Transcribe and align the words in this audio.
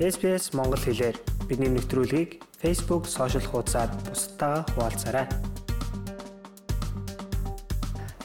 SPS 0.00 0.56
Монгол 0.56 0.80
хэлээр 0.80 1.16
бидний 1.48 1.68
мэдрэлгийг 1.68 2.40
Facebook 2.56 3.04
сошиал 3.04 3.44
хуудасаар 3.44 3.92
бусдаа 4.08 4.64
хуваалцаарай. 4.72 5.28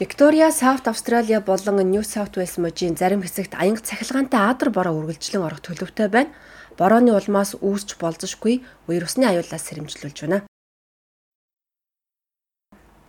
Виктория, 0.00 0.50
Саут 0.50 0.88
Австралиа 0.88 1.40
болон 1.40 1.84
Нью 1.90 2.04
Саут 2.04 2.36
Уэльс 2.36 2.56
мужийн 2.56 2.96
зарим 2.96 3.20
хэсэгт 3.20 3.52
аянга 3.52 3.84
цахилгаантай 3.84 4.40
аадар 4.40 4.70
бороо 4.70 4.96
үргэлжлэн 4.96 5.44
орох 5.44 5.60
төлөвтэй 5.60 6.08
байна. 6.08 6.32
Борооны 6.78 7.12
улмаас 7.12 7.52
үүсч 7.60 8.00
болзошгүй 8.00 8.64
үер 8.88 9.04
усны 9.04 9.28
аюулаас 9.28 9.68
сэрэмжлүүлж 9.68 10.18
байна. 10.24 10.47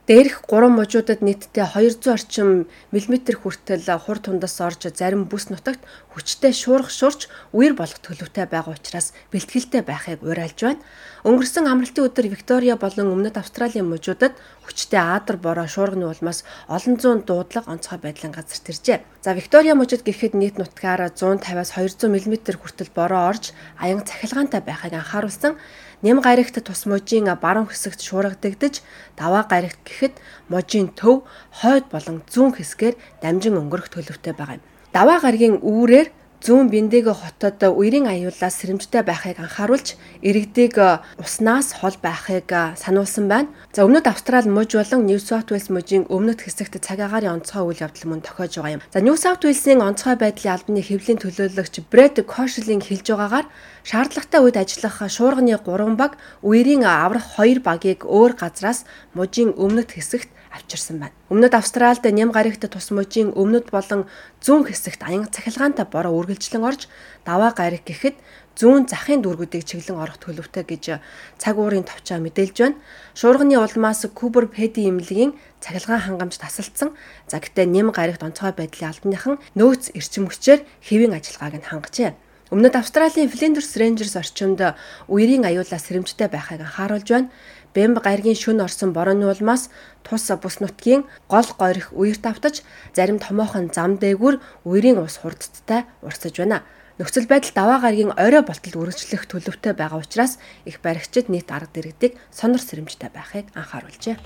Дээрх 0.10 0.42
3 0.50 0.74
мужуудад 0.74 1.22
нийтдээ 1.22 1.70
200 1.78 2.10
орчим 2.10 2.66
мм 2.90 3.14
хүртэл 3.30 3.86
хур 4.02 4.18
тундас 4.18 4.58
орж 4.58 4.90
зарим 4.90 5.30
бүс 5.30 5.54
нутагт 5.54 5.86
хүчтэй 6.10 6.50
шуурх 6.50 6.90
шуурч 6.90 7.30
үер 7.54 7.78
болох 7.78 8.02
төлөвтэй 8.02 8.50
байгаа 8.50 8.74
учраас 8.74 9.14
бэлтгэлтэй 9.30 9.86
байхыг 9.86 10.26
уриалж 10.26 10.58
байна. 10.66 10.82
Өнгөрсөн 11.30 11.70
амралтын 11.70 12.10
өдөр 12.10 12.26
Виктория 12.26 12.74
болон 12.74 13.14
Өмнөд 13.14 13.38
Австралийн 13.38 13.86
мужуудад 13.86 14.34
хүчтэй 14.66 14.98
аадар 14.98 15.38
бороо 15.38 15.70
шуурганы 15.70 16.10
улмаас 16.10 16.42
олон 16.66 16.98
зуун 16.98 17.22
дуудлага 17.22 17.70
онцгой 17.70 18.02
байдлын 18.02 18.34
газар 18.34 18.58
төржээ. 18.66 19.06
За 19.22 19.38
Виктория 19.38 19.78
мужид 19.78 20.02
гэхэд 20.02 20.34
нийт 20.34 20.58
нутгаар 20.58 21.14
150-аас 21.14 21.78
200 21.78 22.10
мм 22.10 22.34
хүртэл 22.58 22.90
бороо 22.98 23.30
орж 23.30 23.54
аян 23.78 24.02
цахилгаантай 24.02 24.66
байхыг 24.66 24.98
анхааруулсан. 24.98 25.54
Нэм 26.00 26.24
гаригт 26.24 26.56
тус 26.64 26.88
мужийн 26.88 27.28
баруун 27.36 27.68
хэсэгт 27.68 28.00
шуургадагдж 28.00 28.80
даваа 29.20 29.44
гаригт 29.44 29.84
гэхэд 30.00 30.16
мужийн 30.48 30.96
төв 30.96 31.28
хойд 31.60 31.92
болон 31.92 32.24
зүүн 32.32 32.56
хэсгээр 32.56 32.96
дамжин 33.20 33.60
өнгөрөх 33.60 33.92
төлөвтэй 33.92 34.32
байгаа 34.32 34.64
юм. 34.64 34.66
Даваа 34.96 35.20
гаригийн 35.20 35.60
үүрээр 35.60 36.08
зүүн 36.40 36.72
Биндэгэ 36.72 37.12
хотод 37.12 37.60
үерийн 37.68 38.08
аюулаас 38.08 38.56
сэрэмжтэй 38.64 39.04
байхыг 39.04 39.44
анхааруулж 39.44 40.00
иргэдэг 40.24 40.80
уснаас 41.20 41.76
хол 41.76 42.00
байхыг 42.00 42.48
сануулсан 42.80 43.28
байна. 43.28 43.52
За 43.76 43.84
өмнөд 43.84 44.08
Австрали 44.08 44.48
мужи 44.48 44.80
болон 44.80 45.04
Нью 45.04 45.20
Саут 45.20 45.52
Уэльс 45.52 45.68
мужийн 45.68 46.08
өмнөд 46.08 46.40
хэсэгт 46.40 46.80
цаг 46.80 47.04
агаарын 47.04 47.44
онцгой 47.44 47.68
үйл 47.68 47.84
явдал 47.84 48.08
мөн 48.08 48.24
тохиож 48.24 48.56
байгаа 48.56 48.76
юм. 48.80 48.84
За 48.88 49.04
Нью 49.04 49.20
Саут 49.20 49.44
Уэльсийн 49.44 49.84
онцгой 49.84 50.16
байдлын 50.16 50.56
албаны 50.56 50.80
хэвлийн 50.80 51.20
төлөөлөгч 51.20 51.76
Брэд 51.92 52.24
Кошлийн 52.24 52.80
хэлж 52.80 53.12
байгаагаар 53.12 53.48
шаардлагатай 53.84 54.40
үед 54.40 54.56
ажиллах 54.56 54.96
шуурганы 55.12 55.60
3 55.60 56.00
баг, 56.00 56.16
үерийн 56.40 56.88
аврах 56.88 57.36
2 57.36 57.60
багийг 57.60 58.08
өөр 58.08 58.40
газраас 58.40 58.88
мужийн 59.12 59.52
өмнөд 59.60 59.92
хэсэгт 59.92 60.32
авчирсан 60.56 61.04
байна. 61.04 61.19
Өмнөд 61.30 61.54
Австральд 61.54 62.02
ням 62.10 62.34
гарагт 62.34 62.66
тус 62.66 62.90
мужийн 62.90 63.30
өмнөд 63.38 63.70
болон 63.70 64.10
зүүн 64.42 64.66
хэсэгт 64.66 65.06
аян 65.06 65.30
цахилгаантай 65.30 65.86
бороо 65.86 66.18
үргэлжлэн 66.18 66.66
орж 66.66 66.90
даваа 67.22 67.54
гариг 67.54 67.86
гэхэд 67.86 68.18
зүүн 68.58 68.90
захын 68.90 69.22
дүүргүүдийг 69.22 69.62
чиглэн 69.62 70.02
орох 70.02 70.18
төлөвтэй 70.18 70.66
гэж 70.66 70.98
цаг 71.38 71.56
уурын 71.62 71.86
товчоо 71.86 72.18
мэдээлж 72.18 72.58
байна. 72.58 72.82
Шуурганы 73.14 73.62
улмаас 73.62 74.10
Кубер 74.10 74.50
Педи 74.50 74.90
имлэгийн 74.90 75.38
цахилгаан 75.62 76.18
хангамж 76.18 76.42
тасалдсан. 76.42 76.98
За 77.30 77.38
гэтээ 77.38 77.70
нэм 77.70 77.94
гарагт 77.94 78.26
онцгой 78.26 78.58
байдлын 78.58 78.90
албаныхан 78.90 79.38
нөөц 79.54 79.94
эрчим 79.94 80.26
хүчээр 80.34 80.66
хэвийн 80.82 81.14
ажиллагааг 81.14 81.62
нь 81.62 81.70
хангажээ. 81.70 82.18
Өмнөд 82.50 82.74
Австралийн 82.82 83.30
Flinders 83.30 83.78
Rangers 83.78 84.18
орчимд 84.18 84.74
үерийн 85.06 85.46
аюулаас 85.46 85.86
сэрэмжтэй 85.86 86.34
байхыг 86.34 86.66
анхааруулж 86.66 87.06
байна. 87.06 87.30
Бэмб 87.78 88.02
гаригийн 88.02 88.34
шүн 88.34 88.66
орсон 88.66 88.90
борооны 88.90 89.30
улмаас 89.30 89.70
тус 90.02 90.26
бус 90.42 90.58
нутгийн 90.58 91.06
гол 91.30 91.46
горих 91.62 91.94
үерт 91.94 92.26
автаж 92.26 92.66
зарим 92.98 93.22
томоохон 93.22 93.70
зам 93.70 94.02
дээгүр 94.02 94.42
үерийн 94.66 94.98
ус 94.98 95.22
хурдтай 95.22 95.86
урсаж 96.02 96.42
байна. 96.42 96.66
Нөхцөл 96.98 97.30
байдал 97.30 97.54
даваа 97.54 97.80
гарагийн 97.86 98.18
орой 98.18 98.42
болтол 98.42 98.82
үргэлжлэх 98.82 99.30
төлөвтэй 99.30 99.78
байгаа 99.78 100.02
учраас 100.02 100.42
их 100.66 100.82
баригчид 100.82 101.30
нийт 101.30 101.54
арга 101.54 101.72
дэргэдэг 101.72 102.18
сонор 102.34 102.60
сэрэмжтэй 102.60 103.14
байхыг 103.14 103.46
анхааруулжээ. 103.56 104.18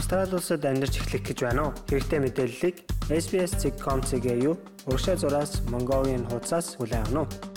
Австрали 0.00 0.34
улсад 0.34 0.64
амьдарч 0.64 0.98
эхлэх 0.98 1.22
гэж 1.22 1.38
байна 1.46 1.70
уу? 1.70 1.76
Хэрэгтэй 1.86 2.18
мэдээллийг 2.18 2.76
SBS.com.cg 3.06 4.26
юу? 4.42 4.58
Уршаа 4.90 5.14
зураас 5.14 5.62
Mongolian 5.70 6.26
хуудасаас 6.26 6.74
хүлээн 6.74 7.06
авах 7.06 7.30
нь 7.30 7.51